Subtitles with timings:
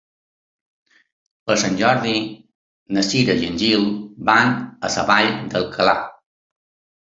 [1.49, 2.13] Per Sant Jordi
[2.97, 3.85] na Cira i en Gil
[4.31, 4.57] van
[4.89, 5.97] a la Vall d'Alcalà.